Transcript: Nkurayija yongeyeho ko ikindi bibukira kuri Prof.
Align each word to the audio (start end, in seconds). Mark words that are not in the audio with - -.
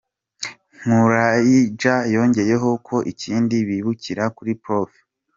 Nkurayija 0.83 1.93
yongeyeho 2.13 2.69
ko 2.87 2.95
ikindi 3.11 3.55
bibukira 3.67 4.23
kuri 4.35 4.51
Prof. 4.63 4.91